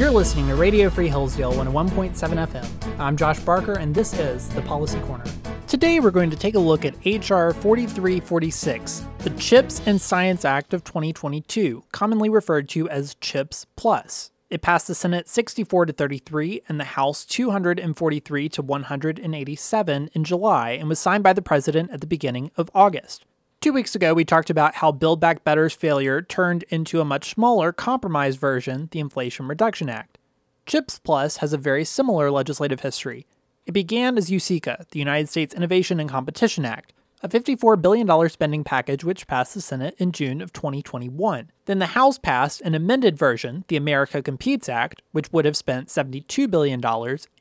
You're 0.00 0.10
listening 0.10 0.48
to 0.48 0.54
Radio 0.54 0.88
Free 0.88 1.08
Hillsdale 1.08 1.52
101.7 1.52 2.14
FM. 2.14 2.98
I'm 2.98 3.18
Josh 3.18 3.38
Barker, 3.40 3.74
and 3.74 3.94
this 3.94 4.18
is 4.18 4.48
the 4.48 4.62
Policy 4.62 4.98
Corner. 5.00 5.24
Today, 5.66 6.00
we're 6.00 6.10
going 6.10 6.30
to 6.30 6.36
take 6.36 6.54
a 6.54 6.58
look 6.58 6.86
at 6.86 6.94
H.R. 7.04 7.52
4346, 7.52 9.04
the 9.18 9.30
CHIPS 9.30 9.82
and 9.84 10.00
Science 10.00 10.46
Act 10.46 10.72
of 10.72 10.82
2022, 10.84 11.84
commonly 11.92 12.30
referred 12.30 12.70
to 12.70 12.88
as 12.88 13.14
CHIPS 13.20 13.66
Plus. 13.76 14.30
It 14.48 14.62
passed 14.62 14.88
the 14.88 14.94
Senate 14.94 15.28
64 15.28 15.86
to 15.86 15.92
33 15.92 16.62
and 16.66 16.80
the 16.80 16.84
House 16.84 17.26
243 17.26 18.48
to 18.48 18.62
187 18.62 20.10
in 20.14 20.24
July 20.24 20.70
and 20.70 20.88
was 20.88 20.98
signed 20.98 21.22
by 21.22 21.34
the 21.34 21.42
president 21.42 21.90
at 21.90 22.00
the 22.00 22.06
beginning 22.06 22.50
of 22.56 22.70
August. 22.74 23.26
Two 23.60 23.74
weeks 23.74 23.94
ago, 23.94 24.14
we 24.14 24.24
talked 24.24 24.48
about 24.48 24.76
how 24.76 24.90
Build 24.90 25.20
Back 25.20 25.44
Better's 25.44 25.74
failure 25.74 26.22
turned 26.22 26.62
into 26.70 27.02
a 27.02 27.04
much 27.04 27.34
smaller, 27.34 27.72
compromised 27.72 28.40
version, 28.40 28.88
the 28.90 29.00
Inflation 29.00 29.48
Reduction 29.48 29.90
Act. 29.90 30.16
CHIPS 30.64 30.98
Plus 31.00 31.36
has 31.38 31.52
a 31.52 31.58
very 31.58 31.84
similar 31.84 32.30
legislative 32.30 32.80
history. 32.80 33.26
It 33.66 33.72
began 33.72 34.16
as 34.16 34.30
USICA, 34.30 34.88
the 34.88 34.98
United 34.98 35.28
States 35.28 35.54
Innovation 35.54 36.00
and 36.00 36.08
Competition 36.08 36.64
Act, 36.64 36.94
a 37.22 37.28
$54 37.28 37.82
billion 37.82 38.28
spending 38.30 38.64
package 38.64 39.04
which 39.04 39.26
passed 39.26 39.52
the 39.52 39.60
Senate 39.60 39.94
in 39.98 40.12
June 40.12 40.40
of 40.40 40.54
2021. 40.54 41.50
Then 41.66 41.80
the 41.80 41.86
House 41.88 42.16
passed 42.16 42.62
an 42.62 42.74
amended 42.74 43.18
version, 43.18 43.66
the 43.68 43.76
America 43.76 44.22
Competes 44.22 44.70
Act, 44.70 45.02
which 45.12 45.30
would 45.32 45.44
have 45.44 45.54
spent 45.54 45.88
$72 45.88 46.50
billion 46.50 46.80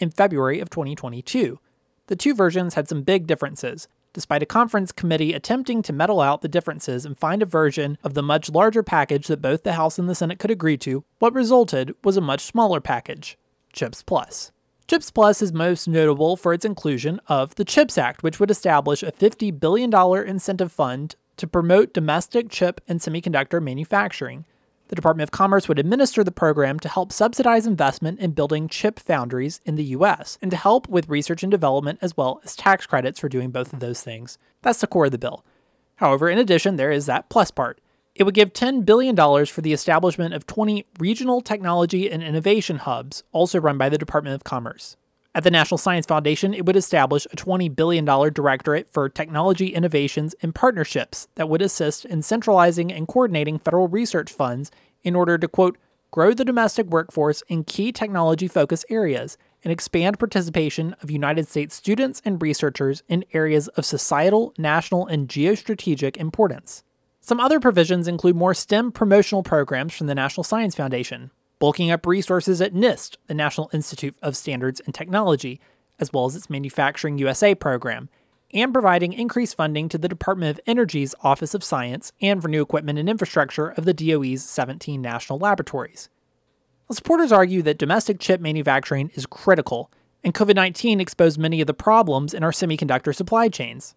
in 0.01 0.11
February 0.11 0.59
of 0.59 0.69
2022. 0.69 1.59
The 2.07 2.15
two 2.17 2.35
versions 2.35 2.73
had 2.73 2.89
some 2.89 3.03
big 3.03 3.25
differences, 3.25 3.87
despite 4.13 4.43
a 4.43 4.45
conference 4.45 4.91
committee 4.91 5.33
attempting 5.33 5.81
to 5.81 5.93
meddle 5.93 6.21
out 6.21 6.41
the 6.41 6.47
differences 6.47 7.05
and 7.05 7.17
find 7.17 7.41
a 7.41 7.45
version 7.45 7.97
of 8.03 8.13
the 8.13 8.23
much 8.23 8.49
larger 8.49 8.83
package 8.83 9.27
that 9.27 9.41
both 9.41 9.63
the 9.63 9.73
House 9.73 9.99
and 9.99 10.09
the 10.09 10.15
Senate 10.15 10.39
could 10.39 10.51
agree 10.51 10.77
to, 10.77 11.03
what 11.19 11.33
resulted 11.33 11.93
was 12.03 12.17
a 12.17 12.21
much 12.21 12.41
smaller 12.41 12.81
package 12.81 13.37
CHIPS 13.73 14.03
Plus. 14.03 14.51
CHIPS 14.87 15.11
Plus 15.11 15.41
is 15.41 15.53
most 15.53 15.87
notable 15.87 16.35
for 16.35 16.53
its 16.53 16.65
inclusion 16.65 17.21
of 17.27 17.53
the 17.55 17.65
CHIPS 17.65 17.97
Act, 17.97 18.23
which 18.23 18.39
would 18.39 18.49
establish 18.49 19.03
a 19.03 19.11
$50 19.11 19.59
billion 19.59 19.93
incentive 20.27 20.71
fund 20.71 21.15
to 21.37 21.47
promote 21.47 21.93
domestic 21.93 22.49
chip 22.49 22.81
and 22.87 22.99
semiconductor 22.99 23.61
manufacturing. 23.61 24.45
The 24.89 24.95
Department 24.95 25.27
of 25.27 25.31
Commerce 25.31 25.67
would 25.67 25.77
administer 25.77 26.23
the 26.23 26.31
program 26.31 26.79
to 26.79 26.89
help 26.89 27.13
subsidize 27.13 27.67
investment 27.67 28.19
in 28.19 28.31
building 28.31 28.67
chip 28.67 28.99
foundries 28.99 29.61
in 29.63 29.75
the 29.75 29.83
US 29.83 30.39
and 30.41 30.49
to 30.49 30.57
help 30.57 30.89
with 30.89 31.07
research 31.07 31.43
and 31.43 31.51
development 31.51 31.99
as 32.01 32.17
well 32.17 32.41
as 32.43 32.55
tax 32.55 32.87
credits 32.87 33.19
for 33.19 33.29
doing 33.29 33.51
both 33.51 33.71
of 33.71 33.81
those 33.81 34.01
things. 34.01 34.39
That's 34.63 34.81
the 34.81 34.87
core 34.87 35.05
of 35.05 35.11
the 35.11 35.19
bill. 35.19 35.45
However, 35.97 36.27
in 36.27 36.39
addition, 36.39 36.77
there 36.77 36.91
is 36.91 37.05
that 37.05 37.29
plus 37.29 37.51
part. 37.51 37.79
It 38.15 38.23
would 38.23 38.33
give 38.33 38.51
$10 38.51 38.83
billion 38.83 39.15
for 39.45 39.61
the 39.61 39.73
establishment 39.73 40.33
of 40.33 40.47
20 40.47 40.87
regional 40.97 41.41
technology 41.41 42.09
and 42.09 42.23
innovation 42.23 42.77
hubs, 42.77 43.23
also 43.31 43.59
run 43.59 43.77
by 43.77 43.89
the 43.89 43.97
Department 43.97 44.33
of 44.33 44.43
Commerce. 44.43 44.97
At 45.35 45.43
the 45.43 45.51
National 45.51 45.77
Science 45.77 46.07
Foundation, 46.07 46.55
it 46.55 46.65
would 46.65 46.75
establish 46.75 47.27
a 47.27 47.35
$20 47.35 47.75
billion 47.75 48.03
directorate 48.03 48.91
for 48.91 49.07
technology 49.07 49.67
innovations 49.67 50.33
and 50.41 50.55
partnerships 50.55 51.27
that 51.35 51.47
would 51.47 51.61
assist 51.61 52.03
in 52.05 52.23
centralizing 52.23 52.91
and 52.91 53.07
coordinating 53.07 53.59
federal 53.59 53.87
research 53.87 54.31
funds 54.31 54.71
in 55.03 55.15
order 55.15 55.37
to, 55.37 55.47
quote, 55.47 55.77
grow 56.09 56.33
the 56.33 56.43
domestic 56.43 56.87
workforce 56.87 57.43
in 57.47 57.63
key 57.63 57.91
technology 57.91 58.47
focus 58.47 58.83
areas 58.89 59.37
and 59.63 59.71
expand 59.71 60.17
participation 60.17 60.95
of 61.03 61.11
United 61.11 61.47
States 61.47 61.75
students 61.75 62.23
and 62.25 62.41
researchers 62.41 63.03
in 63.07 63.23
areas 63.31 63.67
of 63.69 63.85
societal, 63.85 64.51
national, 64.57 65.05
and 65.05 65.27
geostrategic 65.27 66.17
importance. 66.17 66.83
Some 67.21 67.39
other 67.39 67.59
provisions 67.59 68.07
include 68.07 68.35
more 68.35 68.55
STEM 68.55 68.93
promotional 68.93 69.43
programs 69.43 69.93
from 69.93 70.07
the 70.07 70.15
National 70.15 70.43
Science 70.43 70.73
Foundation, 70.73 71.29
bulking 71.59 71.91
up 71.91 72.05
resources 72.05 72.61
at 72.61 72.73
NIST, 72.73 73.17
the 73.27 73.33
National 73.33 73.69
Institute 73.73 74.15
of 74.21 74.35
Standards 74.35 74.79
and 74.79 74.95
Technology, 74.95 75.59
as 75.99 76.11
well 76.11 76.25
as 76.25 76.35
its 76.35 76.49
Manufacturing 76.49 77.17
USA 77.17 77.53
program, 77.53 78.09
and 78.53 78.73
providing 78.73 79.13
increased 79.13 79.55
funding 79.55 79.89
to 79.89 79.97
the 79.97 80.07
Department 80.07 80.57
of 80.57 80.63
Energy's 80.65 81.13
Office 81.21 81.53
of 81.53 81.63
Science 81.63 82.11
and 82.21 82.41
for 82.41 82.47
new 82.47 82.61
equipment 82.61 82.97
and 82.97 83.09
infrastructure 83.09 83.69
of 83.69 83.85
the 83.85 83.93
DOE's 83.93 84.43
17 84.43 85.01
national 85.01 85.37
laboratories. 85.37 86.09
supporters 86.91 87.31
argue 87.31 87.61
that 87.61 87.77
domestic 87.77 88.19
chip 88.19 88.41
manufacturing 88.41 89.11
is 89.13 89.25
critical, 89.25 89.91
and 90.23 90.33
COVID 90.33 90.55
19 90.55 90.99
exposed 90.99 91.37
many 91.37 91.61
of 91.61 91.67
the 91.67 91.73
problems 91.73 92.33
in 92.33 92.43
our 92.43 92.51
semiconductor 92.51 93.13
supply 93.13 93.49
chains. 93.49 93.95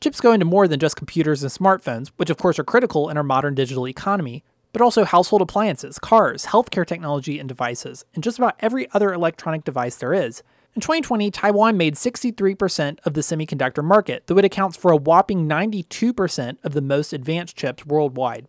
Chips 0.00 0.20
go 0.20 0.32
into 0.32 0.44
more 0.44 0.68
than 0.68 0.80
just 0.80 0.96
computers 0.96 1.42
and 1.42 1.50
smartphones, 1.50 2.10
which 2.16 2.28
of 2.28 2.36
course 2.36 2.58
are 2.58 2.64
critical 2.64 3.08
in 3.08 3.16
our 3.16 3.22
modern 3.22 3.54
digital 3.54 3.88
economy, 3.88 4.44
but 4.74 4.82
also 4.82 5.04
household 5.04 5.40
appliances, 5.40 6.00
cars, 6.00 6.46
healthcare 6.46 6.84
technology 6.84 7.38
and 7.38 7.48
devices, 7.48 8.04
and 8.12 8.24
just 8.24 8.38
about 8.38 8.56
every 8.58 8.90
other 8.90 9.14
electronic 9.14 9.64
device 9.64 9.94
there 9.96 10.12
is. 10.12 10.42
In 10.74 10.80
2020, 10.80 11.30
Taiwan 11.30 11.76
made 11.76 11.94
63% 11.94 12.98
of 13.06 13.14
the 13.14 13.20
semiconductor 13.20 13.84
market, 13.84 14.26
though 14.26 14.36
it 14.36 14.44
accounts 14.44 14.76
for 14.76 14.90
a 14.90 14.96
whopping 14.96 15.48
92% 15.48 16.56
of 16.64 16.72
the 16.72 16.82
most 16.82 17.12
advanced 17.12 17.56
chips 17.56 17.86
worldwide. 17.86 18.48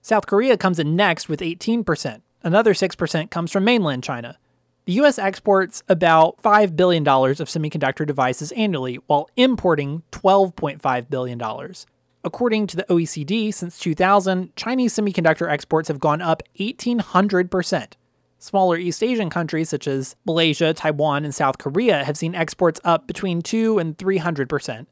South 0.00 0.26
Korea 0.26 0.56
comes 0.56 0.78
in 0.78 0.96
next 0.96 1.28
with 1.28 1.40
18%. 1.40 2.22
Another 2.42 2.72
6% 2.72 3.30
comes 3.30 3.52
from 3.52 3.64
mainland 3.64 4.02
China. 4.02 4.38
The 4.86 4.94
US 4.94 5.18
exports 5.18 5.82
about 5.86 6.40
$5 6.40 6.76
billion 6.76 7.06
of 7.06 7.46
semiconductor 7.46 8.06
devices 8.06 8.52
annually, 8.52 9.00
while 9.06 9.28
importing 9.36 10.02
$12.5 10.12 11.10
billion. 11.10 11.38
According 12.24 12.66
to 12.68 12.76
the 12.76 12.84
OECD, 12.84 13.54
since 13.54 13.78
2000, 13.78 14.54
Chinese 14.56 14.94
semiconductor 14.94 15.48
exports 15.48 15.88
have 15.88 16.00
gone 16.00 16.20
up 16.20 16.42
1,800%. 16.58 17.92
Smaller 18.40 18.76
East 18.76 19.02
Asian 19.02 19.30
countries 19.30 19.68
such 19.68 19.86
as 19.86 20.16
Malaysia, 20.24 20.72
Taiwan, 20.74 21.24
and 21.24 21.34
South 21.34 21.58
Korea 21.58 22.04
have 22.04 22.16
seen 22.16 22.34
exports 22.34 22.80
up 22.84 23.06
between 23.06 23.42
2 23.42 23.78
and 23.78 23.96
300%. 23.96 24.86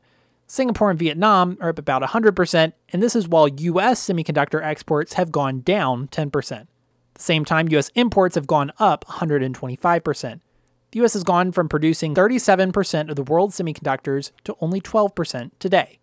Singapore 0.48 0.90
and 0.90 0.98
Vietnam 0.98 1.58
are 1.60 1.70
up 1.70 1.78
about 1.78 2.02
100%, 2.02 2.72
and 2.92 3.02
this 3.02 3.16
is 3.16 3.28
while 3.28 3.48
US 3.48 4.06
semiconductor 4.06 4.62
exports 4.62 5.14
have 5.14 5.32
gone 5.32 5.60
down 5.60 6.06
10%. 6.08 6.52
At 6.52 6.68
the 7.14 7.22
same 7.22 7.44
time, 7.44 7.68
US 7.70 7.90
imports 7.94 8.36
have 8.36 8.46
gone 8.46 8.72
up 8.78 9.04
125%. 9.06 10.40
The 10.92 11.04
US 11.04 11.14
has 11.14 11.24
gone 11.24 11.50
from 11.50 11.68
producing 11.68 12.14
37% 12.14 13.10
of 13.10 13.16
the 13.16 13.24
world's 13.24 13.58
semiconductors 13.58 14.30
to 14.44 14.56
only 14.60 14.80
12% 14.80 15.50
today. 15.58 15.98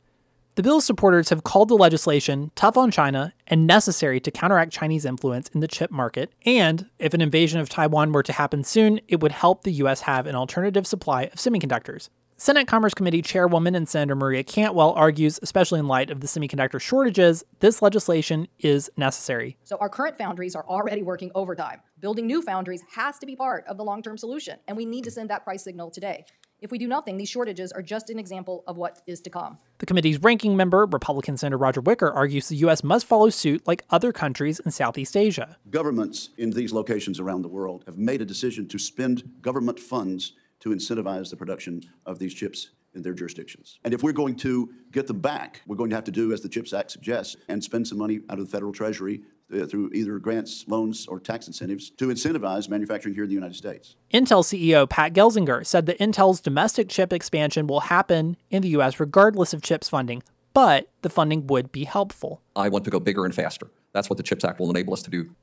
The 0.55 0.61
bill's 0.61 0.85
supporters 0.85 1.29
have 1.29 1.43
called 1.43 1.69
the 1.69 1.75
legislation 1.75 2.51
tough 2.53 2.77
on 2.77 2.91
China 2.91 3.33
and 3.47 3.65
necessary 3.65 4.19
to 4.19 4.29
counteract 4.29 4.71
Chinese 4.71 5.03
influence 5.03 5.47
in 5.47 5.61
the 5.61 5.67
chip 5.67 5.89
market, 5.89 6.31
and 6.45 6.87
if 6.99 7.15
an 7.15 7.21
invasion 7.21 7.59
of 7.59 7.69
Taiwan 7.69 8.11
were 8.11 8.21
to 8.21 8.33
happen 8.33 8.63
soon, 8.63 8.99
it 9.07 9.19
would 9.19 9.31
help 9.31 9.63
the 9.63 9.71
U.S. 9.71 10.01
have 10.01 10.27
an 10.27 10.35
alternative 10.35 10.85
supply 10.85 11.23
of 11.23 11.39
semiconductors. 11.39 12.09
Senate 12.37 12.67
Commerce 12.67 12.93
Committee 12.93 13.23
Chairwoman 13.23 13.73
and 13.73 13.89
Senator 13.89 14.15
Maria 14.15 14.43
Cantwell 14.43 14.91
argues, 14.93 15.39
especially 15.41 15.79
in 15.79 15.87
light 15.87 16.11
of 16.11 16.19
the 16.19 16.27
semiconductor 16.27 16.79
shortages, 16.79 17.43
this 17.59 17.81
legislation 17.81 18.47
is 18.59 18.91
necessary. 18.95 19.57
So, 19.63 19.77
our 19.79 19.89
current 19.89 20.17
foundries 20.17 20.55
are 20.55 20.65
already 20.67 21.01
working 21.01 21.31
overtime. 21.33 21.81
Building 21.99 22.27
new 22.27 22.43
foundries 22.43 22.83
has 22.95 23.17
to 23.19 23.25
be 23.25 23.35
part 23.35 23.65
of 23.65 23.77
the 23.77 23.83
long 23.83 24.03
term 24.03 24.19
solution, 24.19 24.59
and 24.67 24.77
we 24.77 24.85
need 24.85 25.05
to 25.05 25.11
send 25.11 25.31
that 25.31 25.43
price 25.43 25.63
signal 25.63 25.89
today. 25.89 26.25
If 26.63 26.71
we 26.71 26.77
do 26.77 26.87
nothing, 26.87 27.17
these 27.17 27.27
shortages 27.29 27.73
are 27.73 27.81
just 27.81 28.09
an 28.09 28.17
example 28.17 28.63
of 28.67 28.77
what 28.77 29.01
is 29.05 29.19
to 29.23 29.29
come. 29.29 29.57
The 29.79 29.85
committee's 29.85 30.19
ranking 30.19 30.55
member, 30.55 30.85
Republican 30.85 31.35
Senator 31.35 31.57
Roger 31.57 31.81
Wicker, 31.81 32.09
argues 32.09 32.47
the 32.47 32.55
U.S. 32.55 32.85
must 32.85 33.05
follow 33.05 33.29
suit 33.29 33.67
like 33.67 33.83
other 33.89 34.13
countries 34.13 34.61
in 34.61 34.71
Southeast 34.71 35.17
Asia. 35.17 35.57
Governments 35.69 36.29
in 36.37 36.51
these 36.51 36.71
locations 36.71 37.19
around 37.19 37.41
the 37.41 37.49
world 37.49 37.83
have 37.85 37.97
made 37.97 38.21
a 38.21 38.25
decision 38.25 38.69
to 38.69 38.79
spend 38.79 39.29
government 39.41 39.77
funds 39.77 40.35
to 40.61 40.69
incentivize 40.69 41.29
the 41.29 41.35
production 41.35 41.81
of 42.05 42.19
these 42.19 42.33
chips 42.33 42.69
in 42.95 43.01
their 43.01 43.13
jurisdictions. 43.13 43.79
And 43.83 43.93
if 43.93 44.03
we're 44.03 44.13
going 44.13 44.35
to 44.37 44.69
get 44.91 45.07
them 45.07 45.19
back, 45.19 45.61
we're 45.67 45.75
going 45.75 45.89
to 45.89 45.95
have 45.95 46.03
to 46.05 46.11
do 46.11 46.33
as 46.33 46.41
the 46.41 46.49
CHIPS 46.49 46.73
Act 46.73 46.91
suggests 46.91 47.35
and 47.47 47.63
spend 47.63 47.87
some 47.87 47.97
money 47.97 48.21
out 48.29 48.39
of 48.39 48.45
the 48.45 48.51
federal 48.51 48.71
treasury 48.71 49.21
uh, 49.53 49.65
through 49.65 49.91
either 49.93 50.17
grants, 50.19 50.65
loans, 50.67 51.07
or 51.07 51.19
tax 51.19 51.47
incentives 51.47 51.89
to 51.91 52.07
incentivize 52.07 52.69
manufacturing 52.69 53.13
here 53.13 53.23
in 53.23 53.29
the 53.29 53.35
United 53.35 53.55
States. 53.55 53.95
Intel 54.13 54.43
CEO 54.43 54.89
Pat 54.89 55.13
Gelsinger 55.13 55.65
said 55.65 55.85
that 55.85 55.99
Intel's 55.99 56.41
domestic 56.41 56.89
chip 56.89 57.13
expansion 57.13 57.67
will 57.67 57.81
happen 57.81 58.37
in 58.49 58.61
the 58.61 58.69
U.S. 58.69 58.99
regardless 58.99 59.53
of 59.53 59.61
CHIPS 59.61 59.89
funding, 59.89 60.23
but 60.53 60.89
the 61.01 61.09
funding 61.09 61.47
would 61.47 61.71
be 61.71 61.83
helpful. 61.83 62.41
I 62.55 62.69
want 62.69 62.85
to 62.85 62.91
go 62.91 62.99
bigger 62.99 63.25
and 63.25 63.33
faster. 63.33 63.67
That's 63.91 64.09
what 64.09 64.17
the 64.17 64.23
CHIPS 64.23 64.43
Act 64.43 64.59
will 64.59 64.69
enable 64.69 64.93
us 64.93 65.03
to 65.03 65.09
do. 65.09 65.35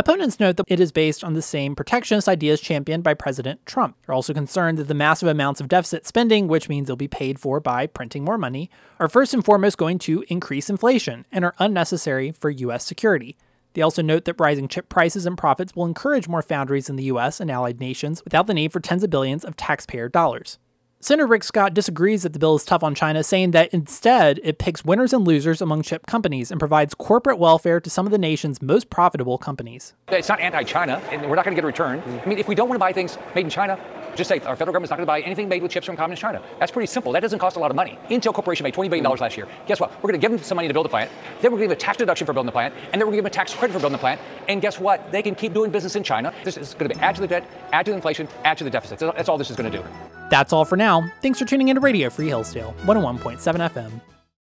Opponents 0.00 0.38
note 0.38 0.56
that 0.56 0.66
it 0.68 0.78
is 0.78 0.92
based 0.92 1.24
on 1.24 1.34
the 1.34 1.42
same 1.42 1.74
protectionist 1.74 2.28
ideas 2.28 2.60
championed 2.60 3.02
by 3.02 3.14
President 3.14 3.66
Trump. 3.66 3.96
They're 4.06 4.14
also 4.14 4.32
concerned 4.32 4.78
that 4.78 4.86
the 4.86 4.94
massive 4.94 5.28
amounts 5.28 5.60
of 5.60 5.66
deficit 5.66 6.06
spending, 6.06 6.46
which 6.46 6.68
means 6.68 6.86
they'll 6.86 6.96
be 6.96 7.08
paid 7.08 7.40
for 7.40 7.58
by 7.58 7.88
printing 7.88 8.24
more 8.24 8.38
money, 8.38 8.70
are 9.00 9.08
first 9.08 9.34
and 9.34 9.44
foremost 9.44 9.76
going 9.76 9.98
to 10.00 10.24
increase 10.28 10.70
inflation 10.70 11.26
and 11.32 11.44
are 11.44 11.54
unnecessary 11.58 12.30
for 12.30 12.48
U.S. 12.48 12.84
security. 12.84 13.36
They 13.74 13.82
also 13.82 14.00
note 14.00 14.24
that 14.26 14.38
rising 14.38 14.68
chip 14.68 14.88
prices 14.88 15.26
and 15.26 15.36
profits 15.36 15.74
will 15.74 15.84
encourage 15.84 16.28
more 16.28 16.42
foundries 16.42 16.88
in 16.88 16.94
the 16.94 17.04
US 17.04 17.40
and 17.40 17.50
allied 17.50 17.80
nations 17.80 18.24
without 18.24 18.46
the 18.46 18.54
need 18.54 18.72
for 18.72 18.80
tens 18.80 19.02
of 19.02 19.10
billions 19.10 19.44
of 19.44 19.56
taxpayer 19.56 20.08
dollars. 20.08 20.58
Senator 21.00 21.28
Rick 21.28 21.44
Scott 21.44 21.74
disagrees 21.74 22.24
that 22.24 22.32
the 22.32 22.40
bill 22.40 22.56
is 22.56 22.64
tough 22.64 22.82
on 22.82 22.92
China, 22.92 23.22
saying 23.22 23.52
that 23.52 23.72
instead 23.72 24.40
it 24.42 24.58
picks 24.58 24.84
winners 24.84 25.12
and 25.12 25.24
losers 25.24 25.62
among 25.62 25.82
chip 25.82 26.06
companies 26.06 26.50
and 26.50 26.58
provides 26.58 26.92
corporate 26.92 27.38
welfare 27.38 27.80
to 27.80 27.88
some 27.88 28.04
of 28.04 28.10
the 28.10 28.18
nation's 28.18 28.60
most 28.60 28.90
profitable 28.90 29.38
companies. 29.38 29.94
It's 30.08 30.28
not 30.28 30.40
anti-China, 30.40 31.00
and 31.12 31.22
we're 31.30 31.36
not 31.36 31.44
going 31.44 31.54
to 31.54 31.56
get 31.56 31.62
a 31.62 31.68
return. 31.68 32.00
Mm-hmm. 32.00 32.18
I 32.18 32.26
mean, 32.26 32.38
if 32.38 32.48
we 32.48 32.56
don't 32.56 32.68
want 32.68 32.74
to 32.74 32.80
buy 32.80 32.92
things 32.92 33.16
made 33.36 33.44
in 33.44 33.50
China, 33.50 33.78
just 34.16 34.26
say 34.26 34.40
our 34.40 34.56
federal 34.56 34.72
government's 34.72 34.90
not 34.90 34.96
going 34.96 35.04
to 35.04 35.06
buy 35.06 35.20
anything 35.20 35.48
made 35.48 35.62
with 35.62 35.70
chips 35.70 35.86
from 35.86 35.96
communist 35.96 36.20
China. 36.20 36.42
That's 36.58 36.72
pretty 36.72 36.88
simple. 36.88 37.12
That 37.12 37.20
doesn't 37.20 37.38
cost 37.38 37.54
a 37.54 37.60
lot 37.60 37.70
of 37.70 37.76
money. 37.76 37.96
Intel 38.10 38.34
Corporation 38.34 38.64
made 38.64 38.74
$20 38.74 38.90
billion 38.90 39.04
last 39.04 39.36
year. 39.36 39.46
Guess 39.68 39.78
what? 39.78 39.94
We're 40.02 40.10
going 40.10 40.20
to 40.20 40.24
give 40.24 40.32
them 40.32 40.42
some 40.42 40.56
money 40.56 40.66
to 40.66 40.74
build 40.74 40.86
the 40.86 40.90
plant. 40.90 41.12
Then 41.40 41.52
we're 41.52 41.58
going 41.58 41.68
to 41.68 41.74
give 41.74 41.78
them 41.78 41.78
a 41.78 41.86
tax 41.86 41.98
deduction 41.98 42.26
for 42.26 42.32
building 42.32 42.46
the 42.46 42.52
plant. 42.52 42.74
And 42.92 43.00
then 43.00 43.06
we're 43.06 43.12
going 43.12 43.22
to 43.22 43.30
give 43.30 43.32
them 43.32 43.32
a 43.32 43.38
tax 43.44 43.54
credit 43.54 43.72
for 43.72 43.78
building 43.78 43.92
the 43.92 44.00
plant. 44.00 44.20
And 44.48 44.60
guess 44.60 44.80
what? 44.80 45.12
They 45.12 45.22
can 45.22 45.36
keep 45.36 45.54
doing 45.54 45.70
business 45.70 45.94
in 45.94 46.02
China. 46.02 46.34
This 46.42 46.56
is 46.56 46.74
going 46.74 46.90
to 46.90 46.96
be 46.96 47.00
add 47.00 47.14
to 47.14 47.20
the 47.20 47.28
debt, 47.28 47.48
add 47.72 47.84
to 47.84 47.92
the 47.92 47.96
inflation, 47.96 48.26
add 48.44 48.58
to 48.58 48.64
the 48.64 48.70
deficit. 48.70 48.98
That's 48.98 49.28
all 49.28 49.38
this 49.38 49.50
is 49.50 49.56
going 49.56 49.70
to 49.70 49.78
do. 49.78 49.84
That's 50.30 50.52
all 50.52 50.64
for 50.64 50.76
now. 50.76 51.10
Thanks 51.22 51.38
for 51.38 51.44
tuning 51.44 51.68
in 51.68 51.76
to 51.76 51.80
Radio 51.80 52.10
Free 52.10 52.28
Hillsdale, 52.28 52.74
101.7 52.84 53.38
FM. 53.70 54.17